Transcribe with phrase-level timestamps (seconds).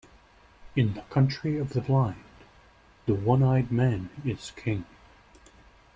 [0.75, 2.23] In the country of the blind,
[3.05, 4.85] the one-eyed man is king.